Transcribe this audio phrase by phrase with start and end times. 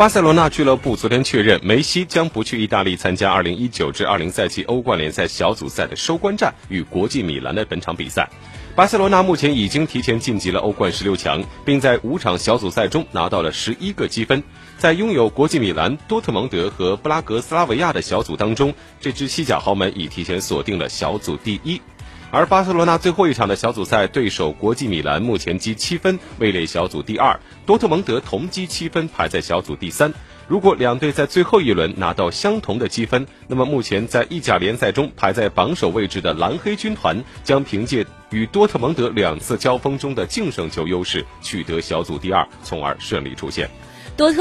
[0.00, 8.26] 巴塞罗那俱乐部昨天确认，梅西将不去意大利参加2019至20赛季欧冠联赛小组赛的收官战与国际米兰的本场比赛。
[8.74, 14.42] 巴塞罗那目前已经提前晋级了欧冠十六强，并在五场小组赛中拿到了十一个积分。
[14.78, 18.72] 在拥有国际米兰、多特蒙德和布拉格斯拉维亚的小组当中，
[19.02, 21.78] 这支西甲豪门已提前锁定了小组第一。
[22.32, 27.36] 而巴塞罗那最后一场的小组赛对手国际米兰目前积七分，位列小组第二；
[27.66, 30.14] 多特蒙德同积七分，排在小组第三。
[30.46, 43.68] 如果两队在最后一轮拿到相同的积分，那么目前在意甲联赛中排在榜首位置的蓝黑军团将凭借与多特蒙德两次交锋中的净胜球优势，取得小组第二，从而顺利出线。
[44.16, 44.38] 多特。